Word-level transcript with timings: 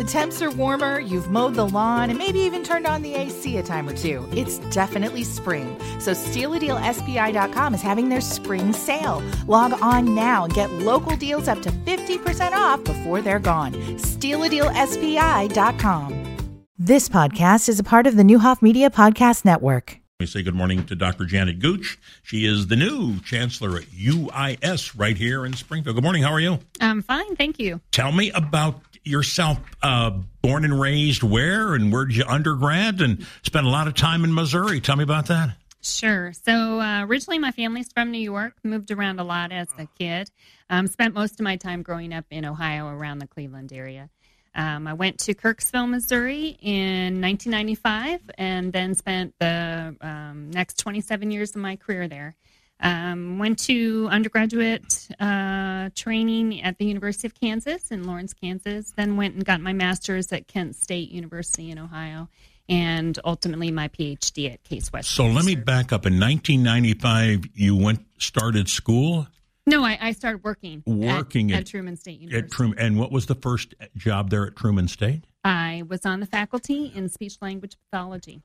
The 0.00 0.06
temps 0.06 0.40
are 0.40 0.50
warmer, 0.50 0.98
you've 0.98 1.30
mowed 1.30 1.56
the 1.56 1.66
lawn, 1.66 2.08
and 2.08 2.18
maybe 2.18 2.38
even 2.38 2.64
turned 2.64 2.86
on 2.86 3.02
the 3.02 3.12
AC 3.12 3.58
a 3.58 3.62
time 3.62 3.86
or 3.86 3.92
two. 3.92 4.26
It's 4.32 4.56
definitely 4.72 5.24
spring. 5.24 5.78
So 5.98 6.12
StealADealSPI.com 6.12 7.74
is 7.74 7.82
having 7.82 8.08
their 8.08 8.22
spring 8.22 8.72
sale. 8.72 9.22
Log 9.46 9.74
on 9.82 10.14
now 10.14 10.44
and 10.44 10.54
get 10.54 10.72
local 10.72 11.16
deals 11.16 11.48
up 11.48 11.60
to 11.60 11.70
50% 11.70 12.52
off 12.52 12.82
before 12.82 13.20
they're 13.20 13.38
gone. 13.38 13.74
StealADealSPI.com. 13.98 16.56
This 16.78 17.10
podcast 17.10 17.68
is 17.68 17.78
a 17.78 17.84
part 17.84 18.06
of 18.06 18.16
the 18.16 18.22
Neuhoff 18.22 18.62
Media 18.62 18.88
Podcast 18.88 19.44
Network. 19.44 19.98
We 20.18 20.26
say 20.26 20.42
good 20.42 20.54
morning 20.54 20.84
to 20.86 20.94
Dr. 20.94 21.24
Janet 21.24 21.60
Gooch. 21.60 21.98
She 22.22 22.44
is 22.44 22.66
the 22.66 22.76
new 22.76 23.20
chancellor 23.20 23.78
at 23.78 23.84
UIS 23.84 24.98
right 24.98 25.16
here 25.16 25.46
in 25.46 25.54
Springfield. 25.54 25.96
Good 25.96 26.04
morning. 26.04 26.22
How 26.22 26.32
are 26.32 26.40
you? 26.40 26.58
I'm 26.78 27.00
fine. 27.00 27.36
Thank 27.36 27.58
you. 27.58 27.80
Tell 27.90 28.12
me 28.12 28.30
about 28.32 28.82
yourself. 29.04 29.58
Uh, 29.82 30.10
born 30.42 30.64
and 30.64 30.80
raised 30.80 31.22
where 31.22 31.74
and 31.74 31.92
where 31.92 32.04
did 32.04 32.16
you 32.16 32.24
undergrad 32.26 33.00
and 33.00 33.26
spent 33.42 33.66
a 33.66 33.70
lot 33.70 33.86
of 33.86 33.94
time 33.94 34.24
in 34.24 34.34
Missouri? 34.34 34.80
Tell 34.80 34.96
me 34.96 35.04
about 35.04 35.26
that. 35.26 35.56
Sure. 35.82 36.32
So 36.32 36.80
uh, 36.80 37.04
originally, 37.06 37.38
my 37.38 37.52
family's 37.52 37.90
from 37.92 38.10
New 38.10 38.18
York. 38.18 38.54
Moved 38.62 38.90
around 38.90 39.18
a 39.18 39.24
lot 39.24 39.50
as 39.50 39.68
a 39.78 39.86
kid. 39.98 40.30
Um, 40.68 40.86
spent 40.86 41.14
most 41.14 41.40
of 41.40 41.40
my 41.40 41.56
time 41.56 41.82
growing 41.82 42.12
up 42.12 42.26
in 42.30 42.44
Ohio, 42.44 42.88
around 42.88 43.18
the 43.20 43.26
Cleveland 43.26 43.72
area. 43.72 44.10
Um, 44.54 44.86
I 44.86 44.94
went 44.94 45.18
to 45.20 45.34
Kirksville, 45.34 45.88
Missouri 45.88 46.58
in 46.60 47.20
1995 47.20 48.20
and 48.36 48.72
then 48.72 48.94
spent 48.94 49.34
the 49.38 49.96
um, 50.00 50.50
next 50.50 50.78
27 50.78 51.30
years 51.30 51.50
of 51.50 51.62
my 51.62 51.76
career 51.76 52.08
there. 52.08 52.36
Um, 52.82 53.38
went 53.38 53.58
to 53.60 54.08
undergraduate 54.10 55.08
uh, 55.20 55.90
training 55.94 56.62
at 56.62 56.78
the 56.78 56.86
University 56.86 57.26
of 57.26 57.34
Kansas 57.34 57.90
in 57.90 58.04
Lawrence, 58.04 58.32
Kansas. 58.32 58.92
Then 58.96 59.16
went 59.16 59.34
and 59.34 59.44
got 59.44 59.60
my 59.60 59.72
master's 59.72 60.32
at 60.32 60.48
Kent 60.48 60.76
State 60.76 61.10
University 61.10 61.70
in 61.70 61.78
Ohio, 61.78 62.28
and 62.68 63.18
ultimately 63.24 63.70
my 63.70 63.88
PhD 63.88 64.52
at 64.52 64.62
Case 64.64 64.90
Western. 64.92 65.26
So 65.26 65.32
let 65.32 65.44
me 65.44 65.56
back 65.56 65.92
up. 65.92 66.06
In 66.06 66.18
1995, 66.18 67.50
you 67.54 67.76
went 67.76 68.00
started 68.18 68.68
school. 68.68 69.26
No, 69.66 69.84
I, 69.84 69.98
I 70.00 70.12
started 70.12 70.42
working 70.42 70.82
working 70.86 71.52
at, 71.52 71.56
at, 71.56 71.60
at, 71.60 71.66
Truman 71.66 71.96
State 71.96 72.18
University. 72.20 72.46
At 72.46 72.50
Truman, 72.50 72.78
and 72.78 72.98
what 72.98 73.12
was 73.12 73.26
the 73.26 73.34
first 73.34 73.74
job 73.96 74.30
there 74.30 74.46
at 74.46 74.56
Truman 74.56 74.88
State? 74.88 75.24
I 75.44 75.84
was 75.86 76.06
on 76.06 76.20
the 76.20 76.26
faculty 76.26 76.92
in 76.94 77.08
speech 77.08 77.36
language 77.42 77.76
pathology. 77.84 78.42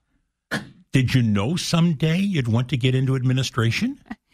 Did 0.91 1.13
you 1.13 1.21
know 1.21 1.55
someday 1.55 2.17
you'd 2.19 2.47
want 2.47 2.69
to 2.69 2.77
get 2.77 2.95
into 2.95 3.15
administration? 3.15 3.99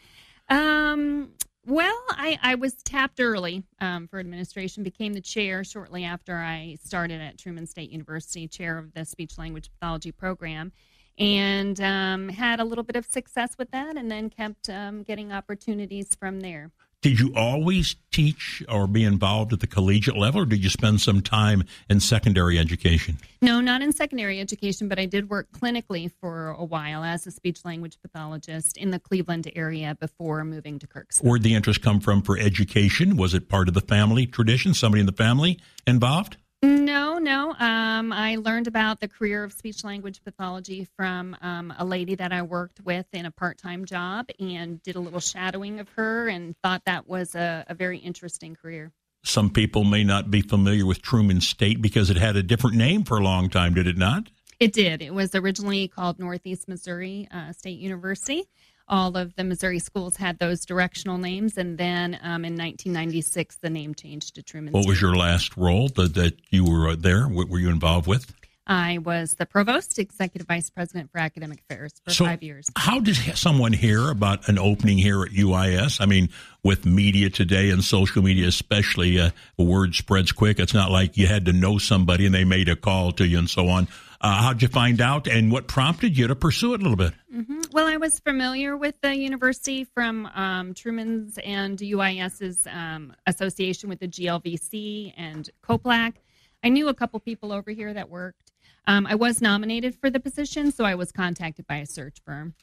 Um. 0.52 1.30
Well, 1.64 1.96
I, 2.10 2.40
I 2.42 2.56
was 2.56 2.74
tapped 2.82 3.20
early 3.20 3.62
um, 3.80 4.08
for 4.08 4.18
administration, 4.18 4.82
became 4.82 5.12
the 5.12 5.20
chair 5.20 5.62
shortly 5.62 6.02
after 6.02 6.36
I 6.36 6.76
started 6.84 7.20
at 7.20 7.38
Truman 7.38 7.68
State 7.68 7.90
University, 7.90 8.48
chair 8.48 8.78
of 8.78 8.92
the 8.94 9.04
speech 9.04 9.38
language 9.38 9.70
pathology 9.70 10.10
program 10.10 10.72
and 11.18 11.80
um, 11.80 12.28
had 12.28 12.60
a 12.60 12.64
little 12.64 12.84
bit 12.84 12.96
of 12.96 13.04
success 13.06 13.56
with 13.58 13.70
that 13.70 13.96
and 13.96 14.10
then 14.10 14.30
kept 14.30 14.68
um, 14.68 15.02
getting 15.02 15.32
opportunities 15.32 16.14
from 16.14 16.40
there. 16.40 16.70
Did 17.02 17.18
you 17.18 17.32
always 17.34 17.96
teach 18.12 18.62
or 18.68 18.86
be 18.86 19.02
involved 19.02 19.52
at 19.52 19.58
the 19.58 19.66
collegiate 19.66 20.16
level, 20.16 20.42
or 20.42 20.46
did 20.46 20.62
you 20.62 20.70
spend 20.70 21.00
some 21.00 21.20
time 21.20 21.64
in 21.90 21.98
secondary 21.98 22.60
education? 22.60 23.18
No, 23.40 23.60
not 23.60 23.82
in 23.82 23.92
secondary 23.92 24.38
education, 24.38 24.88
but 24.88 25.00
I 25.00 25.06
did 25.06 25.28
work 25.28 25.50
clinically 25.50 26.12
for 26.20 26.50
a 26.50 26.64
while 26.64 27.02
as 27.02 27.26
a 27.26 27.32
speech 27.32 27.64
language 27.64 27.98
pathologist 28.00 28.76
in 28.76 28.92
the 28.92 29.00
Cleveland 29.00 29.50
area 29.56 29.96
before 29.98 30.44
moving 30.44 30.78
to 30.78 30.86
Kirksville. 30.86 31.24
Where'd 31.24 31.42
the 31.42 31.54
interest 31.54 31.82
come 31.82 31.98
from 31.98 32.22
for 32.22 32.38
education? 32.38 33.16
Was 33.16 33.34
it 33.34 33.48
part 33.48 33.66
of 33.66 33.74
the 33.74 33.80
family 33.80 34.24
tradition? 34.24 34.72
Somebody 34.72 35.00
in 35.00 35.06
the 35.06 35.12
family 35.12 35.58
involved? 35.88 36.36
No, 36.62 37.18
no. 37.18 37.54
Um, 37.58 38.12
I 38.12 38.36
learned 38.36 38.68
about 38.68 39.00
the 39.00 39.08
career 39.08 39.42
of 39.42 39.52
speech 39.52 39.82
language 39.82 40.22
pathology 40.22 40.86
from 40.96 41.36
um, 41.42 41.74
a 41.76 41.84
lady 41.84 42.14
that 42.14 42.32
I 42.32 42.42
worked 42.42 42.80
with 42.84 43.06
in 43.12 43.26
a 43.26 43.32
part 43.32 43.58
time 43.58 43.84
job 43.84 44.28
and 44.38 44.80
did 44.82 44.94
a 44.94 45.00
little 45.00 45.18
shadowing 45.18 45.80
of 45.80 45.88
her 45.90 46.28
and 46.28 46.54
thought 46.62 46.82
that 46.86 47.08
was 47.08 47.34
a, 47.34 47.64
a 47.68 47.74
very 47.74 47.98
interesting 47.98 48.54
career. 48.54 48.92
Some 49.24 49.50
people 49.50 49.82
may 49.82 50.04
not 50.04 50.30
be 50.30 50.40
familiar 50.40 50.86
with 50.86 51.02
Truman 51.02 51.40
State 51.40 51.82
because 51.82 52.10
it 52.10 52.16
had 52.16 52.36
a 52.36 52.42
different 52.42 52.76
name 52.76 53.02
for 53.02 53.18
a 53.18 53.24
long 53.24 53.48
time, 53.48 53.74
did 53.74 53.88
it 53.88 53.98
not? 53.98 54.28
It 54.60 54.72
did. 54.72 55.02
It 55.02 55.12
was 55.12 55.34
originally 55.34 55.88
called 55.88 56.20
Northeast 56.20 56.68
Missouri 56.68 57.26
uh, 57.32 57.52
State 57.52 57.80
University 57.80 58.44
all 58.92 59.16
of 59.16 59.34
the 59.36 59.42
Missouri 59.42 59.78
schools 59.78 60.16
had 60.16 60.38
those 60.38 60.66
directional 60.66 61.16
names, 61.16 61.56
and 61.56 61.78
then 61.78 62.14
um, 62.22 62.44
in 62.44 62.52
1996, 62.52 63.56
the 63.56 63.70
name 63.70 63.94
changed 63.94 64.34
to 64.34 64.42
Truman. 64.42 64.72
What 64.72 64.86
was 64.86 65.00
your 65.00 65.16
last 65.16 65.56
role 65.56 65.88
that, 65.96 66.14
that 66.14 66.34
you 66.50 66.70
were 66.70 66.94
there? 66.94 67.24
What 67.24 67.48
were 67.48 67.58
you 67.58 67.70
involved 67.70 68.06
with? 68.06 68.32
I 68.64 68.98
was 68.98 69.34
the 69.34 69.46
provost, 69.46 69.98
executive 69.98 70.46
vice 70.46 70.70
president 70.70 71.10
for 71.10 71.18
academic 71.18 71.62
affairs 71.62 71.94
for 72.04 72.12
so 72.12 72.26
five 72.26 72.42
years. 72.42 72.70
How 72.76 73.00
did 73.00 73.16
someone 73.36 73.72
hear 73.72 74.10
about 74.10 74.48
an 74.48 74.58
opening 74.58 74.98
here 74.98 75.22
at 75.22 75.30
UIS? 75.30 76.00
I 76.00 76.06
mean, 76.06 76.28
with 76.62 76.86
media 76.86 77.28
today 77.28 77.70
and 77.70 77.82
social 77.82 78.22
media, 78.22 78.46
especially, 78.46 79.18
uh, 79.18 79.30
word 79.58 79.94
spreads 79.94 80.30
quick. 80.30 80.60
It's 80.60 80.74
not 80.74 80.90
like 80.90 81.16
you 81.16 81.26
had 81.26 81.46
to 81.46 81.52
know 81.52 81.78
somebody 81.78 82.24
and 82.24 82.34
they 82.34 82.44
made 82.44 82.68
a 82.68 82.76
call 82.76 83.10
to 83.12 83.26
you 83.26 83.38
and 83.38 83.50
so 83.50 83.68
on. 83.68 83.88
Uh, 84.22 84.40
how'd 84.40 84.62
you 84.62 84.68
find 84.68 85.00
out, 85.00 85.26
and 85.26 85.50
what 85.50 85.66
prompted 85.66 86.16
you 86.16 86.28
to 86.28 86.36
pursue 86.36 86.74
it 86.74 86.80
a 86.80 86.82
little 86.82 86.96
bit? 86.96 87.12
Mm-hmm. 87.34 87.62
Well, 87.72 87.88
I 87.88 87.96
was 87.96 88.20
familiar 88.20 88.76
with 88.76 89.00
the 89.00 89.16
university 89.16 89.82
from 89.82 90.26
um, 90.26 90.74
Truman's 90.74 91.38
and 91.38 91.76
UIS's 91.76 92.64
um, 92.70 93.14
association 93.26 93.88
with 93.88 93.98
the 93.98 94.06
GLVC 94.06 95.12
and 95.16 95.50
COPLAC. 95.68 96.14
I 96.62 96.68
knew 96.68 96.88
a 96.88 96.94
couple 96.94 97.18
people 97.18 97.50
over 97.50 97.72
here 97.72 97.92
that 97.92 98.10
worked. 98.10 98.52
Um, 98.86 99.08
I 99.08 99.16
was 99.16 99.40
nominated 99.40 99.96
for 99.96 100.08
the 100.08 100.20
position, 100.20 100.70
so 100.70 100.84
I 100.84 100.94
was 100.94 101.10
contacted 101.10 101.66
by 101.66 101.78
a 101.78 101.86
search 101.86 102.18
firm. 102.24 102.54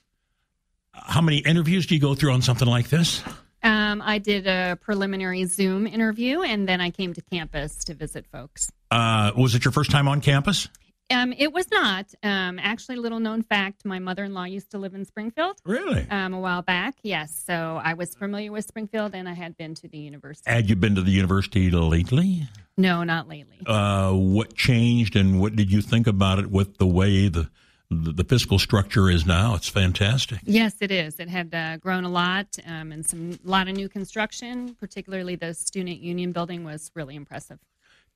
How 0.94 1.20
many 1.20 1.40
interviews 1.40 1.86
do 1.88 1.96
you 1.96 2.02
go 2.02 2.16
through 2.16 2.32
on 2.32 2.42
something 2.42 2.68
like 2.68 2.88
this? 2.88 3.22
Um, 3.64 4.02
I 4.02 4.20
did 4.20 4.48
a 4.48 4.78
preliminary 4.80 5.44
Zoom 5.44 5.86
interview, 5.86 6.42
and 6.42 6.70
then 6.70 6.80
I 6.80 6.90
came 6.90 7.14
to 7.14 7.22
campus 7.22 7.84
to 7.86 7.94
visit 7.94 8.26
folks. 8.32 8.72
Uh, 8.90 9.32
was 9.36 9.56
it 9.56 9.66
your 9.66 9.74
first 9.74 9.92
time 9.92 10.08
on 10.08 10.22
campus? 10.22 10.70
Um, 11.12 11.34
it 11.38 11.52
was 11.52 11.70
not. 11.72 12.14
Um, 12.24 12.60
actually, 12.60 12.98
a 12.98 13.02
little 13.02 13.20
known 13.20 13.42
fact: 13.42 13.86
my 13.86 14.00
mother-in-law 14.00 14.46
used 14.46 14.72
to 14.72 14.78
live 14.78 14.94
in 14.94 15.06
Springfield. 15.06 15.60
Really? 15.66 16.06
Um, 16.10 16.34
a 16.34 16.40
while 16.40 16.62
back, 16.62 16.96
yes. 17.04 17.44
So 17.46 17.82
I 17.84 17.94
was 17.94 18.16
familiar 18.16 18.52
with 18.52 18.66
Springfield, 18.66 19.16
and 19.16 19.28
I 19.28 19.34
had 19.34 19.58
been 19.58 19.76
to 19.76 19.88
the 19.88 19.98
university. 19.98 20.50
Had 20.50 20.70
you 20.70 20.76
been 20.76 20.96
to 20.96 21.02
the 21.02 21.12
university 21.12 21.72
lately? 21.72 22.48
No, 22.78 23.04
not 23.04 23.28
lately. 23.28 23.58
Uh, 23.66 24.14
what 24.14 24.56
changed, 24.56 25.16
and 25.16 25.42
what 25.42 25.56
did 25.56 25.72
you 25.72 25.82
think 25.82 26.08
about 26.08 26.40
it 26.40 26.50
with 26.50 26.78
the 26.78 26.88
way 26.88 27.28
the 27.28 27.50
the, 27.90 28.12
the 28.12 28.24
fiscal 28.24 28.60
structure 28.60 29.10
is 29.10 29.26
now? 29.26 29.56
It's 29.56 29.70
fantastic. 29.70 30.40
Yes, 30.44 30.76
it 30.80 30.92
is. 30.92 31.20
It 31.20 31.28
had 31.28 31.54
uh, 31.54 31.78
grown 31.78 32.04
a 32.04 32.10
lot, 32.10 32.58
um, 32.68 32.92
and 32.92 33.06
some 33.06 33.40
a 33.44 33.50
lot 33.50 33.68
of 33.68 33.76
new 33.76 33.90
construction. 33.90 34.76
Particularly, 34.80 35.36
the 35.36 35.54
student 35.54 36.00
union 36.00 36.32
building 36.32 36.64
was 36.64 36.92
really 36.94 37.16
impressive. 37.16 37.60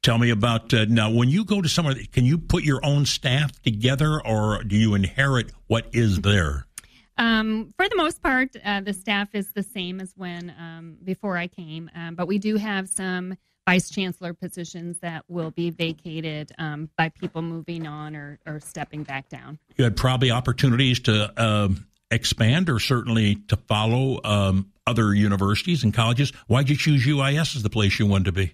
Tell 0.03 0.17
me 0.17 0.31
about 0.31 0.73
uh, 0.73 0.85
now. 0.89 1.09
When 1.09 1.29
you 1.29 1.45
go 1.45 1.61
to 1.61 1.69
somewhere, 1.69 1.95
can 2.11 2.25
you 2.25 2.37
put 2.37 2.63
your 2.63 2.85
own 2.85 3.05
staff 3.05 3.61
together, 3.61 4.21
or 4.25 4.61
do 4.61 4.75
you 4.75 4.95
inherit 4.95 5.53
what 5.67 5.87
is 5.93 6.19
there? 6.19 6.67
Um, 7.17 7.73
for 7.77 7.87
the 7.87 7.95
most 7.95 8.21
part, 8.21 8.49
uh, 8.65 8.81
the 8.81 8.91
staff 8.91 9.29
is 9.33 9.53
the 9.53 9.63
same 9.63 10.01
as 10.01 10.13
when 10.17 10.53
um, 10.59 10.97
before 11.05 11.37
I 11.37 11.47
came, 11.47 11.89
um, 11.95 12.15
but 12.15 12.27
we 12.27 12.37
do 12.37 12.57
have 12.57 12.89
some 12.89 13.37
vice 13.65 13.89
chancellor 13.89 14.33
positions 14.33 14.99
that 14.99 15.23
will 15.29 15.51
be 15.51 15.69
vacated 15.69 16.51
um, 16.57 16.89
by 16.97 17.07
people 17.07 17.41
moving 17.41 17.87
on 17.87 18.13
or, 18.13 18.39
or, 18.45 18.59
stepping 18.59 19.03
back 19.03 19.29
down. 19.29 19.57
You 19.77 19.85
had 19.85 19.95
probably 19.95 20.31
opportunities 20.31 20.99
to 21.01 21.31
um, 21.41 21.87
expand, 22.11 22.69
or 22.69 22.79
certainly 22.79 23.35
to 23.47 23.55
follow 23.55 24.19
um, 24.25 24.69
other 24.85 25.13
universities 25.13 25.85
and 25.85 25.93
colleges. 25.93 26.31
Why'd 26.47 26.69
you 26.69 26.75
choose 26.75 27.05
UIS 27.05 27.55
as 27.55 27.63
the 27.63 27.69
place 27.69 27.99
you 27.99 28.05
wanted 28.05 28.25
to 28.25 28.31
be? 28.33 28.53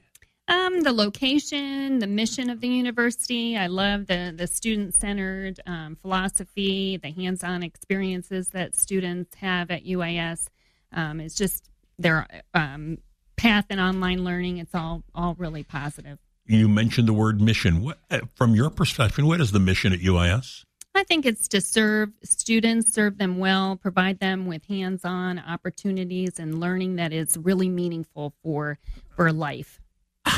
Um, 0.49 0.81
the 0.81 0.91
location, 0.91 1.99
the 1.99 2.07
mission 2.07 2.49
of 2.49 2.59
the 2.59 2.67
university. 2.67 3.55
I 3.55 3.67
love 3.67 4.07
the 4.07 4.33
the 4.35 4.47
student 4.47 4.95
centered 4.95 5.59
um, 5.67 5.95
philosophy, 6.01 6.97
the 6.97 7.11
hands 7.11 7.43
on 7.43 7.61
experiences 7.61 8.49
that 8.49 8.75
students 8.75 9.35
have 9.35 9.69
at 9.69 9.85
UIS. 9.85 10.47
Um, 10.91 11.19
it's 11.19 11.35
just 11.35 11.69
their 11.99 12.25
um, 12.55 12.97
path 13.37 13.65
in 13.69 13.79
online 13.79 14.23
learning. 14.23 14.57
It's 14.57 14.73
all 14.73 15.03
all 15.13 15.35
really 15.35 15.61
positive. 15.63 16.17
You 16.47 16.67
mentioned 16.67 17.07
the 17.07 17.13
word 17.13 17.39
mission. 17.39 17.83
What, 17.83 17.99
uh, 18.09 18.21
from 18.33 18.55
your 18.55 18.71
perspective, 18.71 19.23
what 19.23 19.39
is 19.41 19.51
the 19.51 19.59
mission 19.59 19.93
at 19.93 19.99
UIS? 19.99 20.63
I 20.95 21.03
think 21.03 21.27
it's 21.27 21.47
to 21.49 21.61
serve 21.61 22.09
students, 22.23 22.91
serve 22.91 23.19
them 23.19 23.37
well, 23.37 23.75
provide 23.75 24.19
them 24.19 24.47
with 24.47 24.65
hands 24.65 25.05
on 25.05 25.37
opportunities 25.37 26.39
and 26.39 26.59
learning 26.59 26.95
that 26.95 27.13
is 27.13 27.37
really 27.37 27.69
meaningful 27.69 28.33
for 28.41 28.79
for 29.15 29.31
life 29.31 29.79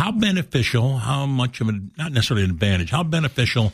how 0.02 0.12
beneficial, 0.12 0.98
how 0.98 1.28
much 1.28 1.62
of 1.62 1.70
a, 1.70 1.74
not 1.96 2.12
necessarily 2.12 2.44
an 2.44 2.50
advantage, 2.50 2.90
how 2.90 3.04
beneficial 3.04 3.72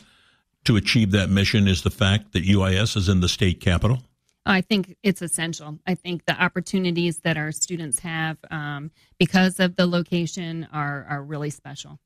to 0.66 0.76
achieve 0.76 1.12
that 1.12 1.30
mission 1.30 1.70
is 1.70 1.84
the 1.84 1.90
fact 1.90 2.34
that 2.34 2.44
UIS 2.44 2.98
is 2.98 3.08
in 3.08 3.22
the 3.22 3.30
state 3.30 3.62
capital? 3.62 4.00
I 4.46 4.60
think 4.60 4.98
it's 5.04 5.22
essential. 5.22 5.80
I 5.88 5.96
think 5.96 6.26
the 6.26 6.34
opportunities 6.34 7.20
that 7.20 7.38
our 7.38 7.54
students 7.54 8.00
have 8.00 8.38
um, 8.52 8.92
because 9.18 9.62
of 9.62 9.78
the 9.78 9.88
location 9.88 10.68
are, 10.74 11.06
are 11.10 11.24
really 11.24 11.50
special. 11.50 11.98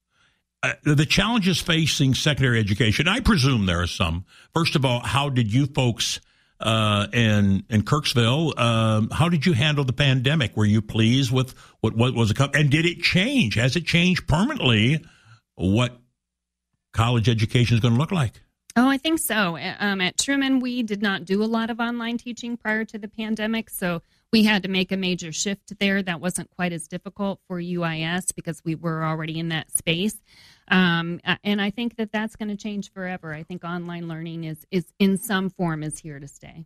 uh, 0.61 0.73
the 0.83 1.07
challenges 1.07 1.59
facing 1.59 2.13
secondary 2.13 2.59
education. 2.59 3.07
I 3.07 3.21
presume 3.21 3.65
there 3.65 3.81
are 3.81 3.87
some. 3.87 4.25
First 4.53 4.75
of 4.75 4.85
all, 4.85 4.99
how 4.99 5.29
did 5.29 5.51
you 5.51 5.65
folks 5.65 6.21
uh, 6.61 7.07
in 7.13 7.65
in 7.69 7.83
Kirksville? 7.83 8.57
Um, 8.59 9.09
how 9.09 9.29
did 9.29 9.45
you 9.45 9.53
handle 9.53 9.83
the 9.83 9.93
pandemic? 9.93 10.55
Were 10.55 10.65
you 10.65 10.81
pleased 10.81 11.31
with 11.31 11.53
what 11.81 11.95
what 11.95 12.13
was 12.13 12.31
a 12.31 12.49
and 12.53 12.69
did 12.69 12.85
it 12.85 13.01
change? 13.01 13.55
Has 13.55 13.75
it 13.75 13.85
changed 13.85 14.27
permanently? 14.27 15.03
What 15.55 15.99
college 16.93 17.29
education 17.29 17.75
is 17.75 17.81
going 17.81 17.93
to 17.93 17.99
look 17.99 18.11
like? 18.11 18.41
Oh, 18.75 18.87
I 18.87 18.97
think 18.97 19.19
so. 19.19 19.57
Um, 19.79 19.99
at 19.99 20.17
Truman, 20.17 20.61
we 20.61 20.81
did 20.81 21.01
not 21.01 21.25
do 21.25 21.43
a 21.43 21.45
lot 21.45 21.69
of 21.69 21.79
online 21.79 22.17
teaching 22.17 22.55
prior 22.55 22.85
to 22.85 22.97
the 22.97 23.09
pandemic, 23.09 23.69
so 23.69 24.01
we 24.31 24.43
had 24.45 24.63
to 24.63 24.69
make 24.69 24.93
a 24.93 24.97
major 24.97 25.33
shift 25.33 25.77
there. 25.79 26.01
That 26.01 26.21
wasn't 26.21 26.49
quite 26.51 26.71
as 26.71 26.87
difficult 26.87 27.41
for 27.47 27.59
UIS 27.59 28.33
because 28.33 28.61
we 28.63 28.75
were 28.75 29.03
already 29.03 29.39
in 29.39 29.49
that 29.49 29.71
space. 29.71 30.15
Um, 30.71 31.19
and 31.43 31.61
I 31.61 31.69
think 31.69 31.97
that 31.97 32.11
that's 32.11 32.35
going 32.35 32.49
to 32.49 32.55
change 32.55 32.91
forever. 32.91 33.33
I 33.33 33.43
think 33.43 33.63
online 33.63 34.07
learning 34.07 34.45
is 34.45 34.65
is 34.71 34.85
in 34.97 35.17
some 35.17 35.49
form 35.49 35.83
is 35.83 35.99
here 35.99 36.19
to 36.19 36.27
stay. 36.27 36.65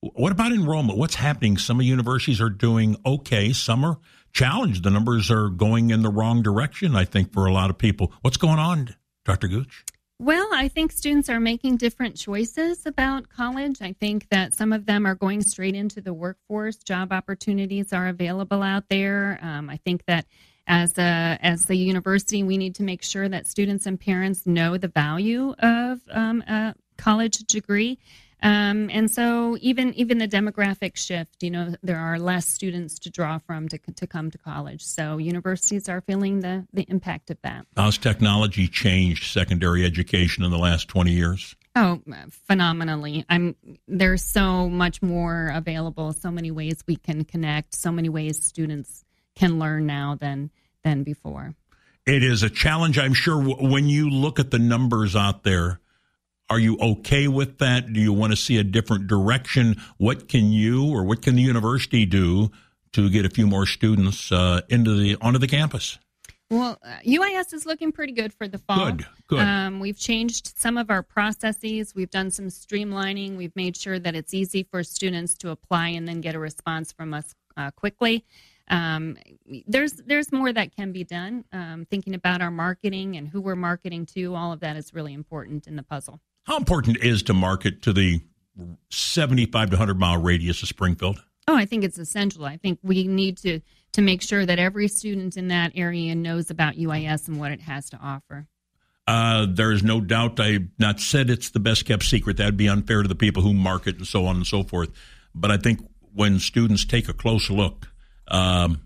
What 0.00 0.32
about 0.32 0.52
enrollment? 0.52 0.98
What's 0.98 1.16
happening? 1.16 1.58
Some 1.58 1.76
of 1.76 1.80
the 1.80 1.86
universities 1.86 2.40
are 2.40 2.48
doing 2.48 2.96
okay. 3.04 3.52
Some 3.52 3.84
are 3.84 3.98
challenged. 4.32 4.84
The 4.84 4.90
numbers 4.90 5.30
are 5.30 5.48
going 5.48 5.90
in 5.90 6.02
the 6.02 6.08
wrong 6.08 6.42
direction. 6.42 6.96
I 6.96 7.04
think 7.04 7.32
for 7.32 7.46
a 7.46 7.52
lot 7.52 7.68
of 7.68 7.76
people. 7.76 8.12
What's 8.22 8.38
going 8.38 8.58
on, 8.58 8.94
Dr. 9.24 9.48
Gooch? 9.48 9.84
Well, 10.18 10.48
I 10.52 10.68
think 10.68 10.92
students 10.92 11.28
are 11.30 11.40
making 11.40 11.78
different 11.78 12.14
choices 12.14 12.84
about 12.84 13.30
college. 13.30 13.78
I 13.80 13.94
think 13.94 14.28
that 14.28 14.54
some 14.54 14.72
of 14.72 14.84
them 14.84 15.06
are 15.06 15.14
going 15.14 15.42
straight 15.42 15.74
into 15.74 16.02
the 16.02 16.12
workforce. 16.12 16.76
Job 16.76 17.10
opportunities 17.10 17.92
are 17.92 18.06
available 18.06 18.62
out 18.62 18.84
there. 18.90 19.38
Um, 19.42 19.70
I 19.70 19.78
think 19.78 20.04
that 20.06 20.26
as 20.70 20.96
a 20.96 21.38
as 21.42 21.68
a 21.68 21.74
university, 21.74 22.42
we 22.42 22.56
need 22.56 22.74
to 22.76 22.82
make 22.82 23.02
sure 23.02 23.28
that 23.28 23.46
students 23.46 23.84
and 23.86 24.00
parents 24.00 24.46
know 24.46 24.78
the 24.78 24.88
value 24.88 25.52
of 25.58 26.00
um, 26.10 26.42
a 26.42 26.74
college 26.96 27.38
degree 27.40 27.98
um, 28.42 28.88
and 28.90 29.10
so 29.10 29.58
even 29.60 29.92
even 29.94 30.18
the 30.18 30.28
demographic 30.28 30.96
shift, 30.96 31.42
you 31.42 31.50
know, 31.50 31.74
there 31.82 31.98
are 31.98 32.18
less 32.18 32.48
students 32.48 32.98
to 33.00 33.10
draw 33.10 33.38
from 33.38 33.68
to, 33.68 33.78
to 33.78 34.06
come 34.06 34.30
to 34.30 34.38
college. 34.38 34.82
So 34.82 35.18
universities 35.18 35.88
are 35.88 36.00
feeling 36.00 36.40
the, 36.40 36.66
the 36.72 36.86
impact 36.88 37.30
of 37.30 37.38
that. 37.42 37.66
How's 37.76 37.98
technology 37.98 38.66
changed 38.66 39.32
secondary 39.32 39.84
education 39.84 40.44
in 40.44 40.50
the 40.50 40.58
last 40.58 40.88
20 40.88 41.12
years? 41.12 41.54
Oh, 41.76 42.00
phenomenally. 42.48 43.24
I'm 43.28 43.56
there's 43.86 44.24
so 44.24 44.68
much 44.68 45.02
more 45.02 45.52
available, 45.54 46.12
so 46.12 46.30
many 46.30 46.50
ways 46.50 46.82
we 46.86 46.96
can 46.96 47.24
connect, 47.24 47.74
so 47.74 47.92
many 47.92 48.08
ways 48.08 48.44
students 48.44 49.04
can 49.40 49.58
learn 49.58 49.86
now 49.86 50.14
than 50.14 50.50
than 50.84 51.02
before. 51.02 51.54
It 52.06 52.22
is 52.24 52.42
a 52.42 52.50
challenge, 52.50 52.98
I'm 52.98 53.14
sure 53.14 53.38
when 53.38 53.88
you 53.88 54.08
look 54.08 54.38
at 54.38 54.50
the 54.50 54.58
numbers 54.58 55.14
out 55.14 55.42
there 55.44 55.80
are 56.50 56.58
you 56.58 56.76
okay 56.80 57.28
with 57.28 57.58
that? 57.58 57.92
Do 57.92 58.00
you 58.00 58.12
want 58.12 58.32
to 58.32 58.36
see 58.36 58.58
a 58.58 58.64
different 58.64 59.06
direction? 59.06 59.76
What 59.98 60.28
can 60.28 60.50
you 60.50 60.92
or 60.92 61.04
what 61.04 61.22
can 61.22 61.36
the 61.36 61.42
university 61.42 62.04
do 62.04 62.50
to 62.92 63.08
get 63.08 63.24
a 63.24 63.30
few 63.30 63.46
more 63.46 63.66
students 63.66 64.32
uh, 64.32 64.62
into 64.68 64.96
the 64.96 65.16
onto 65.20 65.38
the 65.38 65.46
campus? 65.46 65.98
Well, 66.50 66.76
uh, 66.82 66.96
UIS 67.06 67.54
is 67.54 67.64
looking 67.64 67.92
pretty 67.92 68.12
good 68.12 68.34
for 68.34 68.48
the 68.48 68.58
fall. 68.58 68.90
Good, 68.90 69.06
good. 69.28 69.38
Um, 69.38 69.78
we've 69.78 69.96
changed 69.96 70.58
some 70.58 70.76
of 70.76 70.90
our 70.90 71.04
processes. 71.04 71.94
We've 71.94 72.10
done 72.10 72.32
some 72.32 72.46
streamlining. 72.46 73.36
We've 73.36 73.54
made 73.54 73.76
sure 73.76 74.00
that 74.00 74.16
it's 74.16 74.34
easy 74.34 74.64
for 74.64 74.82
students 74.82 75.34
to 75.36 75.50
apply 75.50 75.90
and 75.90 76.08
then 76.08 76.20
get 76.20 76.34
a 76.34 76.40
response 76.40 76.90
from 76.90 77.14
us 77.14 77.36
uh, 77.56 77.70
quickly. 77.70 78.24
Um, 78.70 79.16
there's 79.66 79.94
there's 79.94 80.32
more 80.32 80.52
that 80.52 80.74
can 80.74 80.92
be 80.92 81.04
done. 81.04 81.44
Um, 81.52 81.86
thinking 81.90 82.14
about 82.14 82.40
our 82.40 82.50
marketing 82.50 83.16
and 83.16 83.28
who 83.28 83.40
we're 83.40 83.56
marketing 83.56 84.06
to, 84.14 84.34
all 84.34 84.52
of 84.52 84.60
that 84.60 84.76
is 84.76 84.94
really 84.94 85.12
important 85.12 85.66
in 85.66 85.76
the 85.76 85.82
puzzle. 85.82 86.20
How 86.44 86.56
important 86.56 86.98
is 86.98 87.22
to 87.24 87.34
market 87.34 87.82
to 87.82 87.92
the 87.92 88.20
75 88.90 89.70
to 89.70 89.76
100 89.76 89.98
mile 89.98 90.18
radius 90.18 90.62
of 90.62 90.68
Springfield? 90.68 91.22
Oh, 91.48 91.56
I 91.56 91.64
think 91.64 91.84
it's 91.84 91.98
essential. 91.98 92.44
I 92.44 92.56
think 92.56 92.78
we 92.82 93.06
need 93.06 93.38
to 93.38 93.60
to 93.92 94.02
make 94.02 94.22
sure 94.22 94.46
that 94.46 94.60
every 94.60 94.86
student 94.86 95.36
in 95.36 95.48
that 95.48 95.72
area 95.74 96.14
knows 96.14 96.48
about 96.48 96.74
UIS 96.74 97.26
and 97.26 97.40
what 97.40 97.50
it 97.50 97.60
has 97.62 97.90
to 97.90 97.98
offer. 97.98 98.46
Uh, 99.08 99.46
there's 99.50 99.82
no 99.82 100.00
doubt. 100.00 100.38
I've 100.38 100.68
not 100.78 101.00
said 101.00 101.28
it's 101.28 101.50
the 101.50 101.58
best 101.58 101.86
kept 101.86 102.04
secret. 102.04 102.36
That'd 102.36 102.56
be 102.56 102.68
unfair 102.68 103.02
to 103.02 103.08
the 103.08 103.16
people 103.16 103.42
who 103.42 103.52
market 103.52 103.96
and 103.96 104.06
so 104.06 104.26
on 104.26 104.36
and 104.36 104.46
so 104.46 104.62
forth. 104.62 104.90
But 105.34 105.50
I 105.50 105.56
think 105.56 105.80
when 106.14 106.38
students 106.38 106.84
take 106.84 107.08
a 107.08 107.12
close 107.12 107.50
look, 107.50 107.88
um, 108.30 108.80